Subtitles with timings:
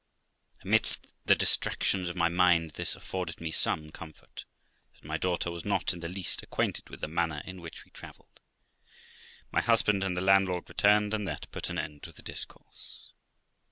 [0.63, 4.45] Amidst the distractions of my mind, this afforded me some comfort,
[4.95, 7.91] that my daughter was not in the least acquainted with the manner in which we
[7.91, 8.39] travelled.
[9.51, 13.13] My husband and the landlord returned, and that put an end to the discourse.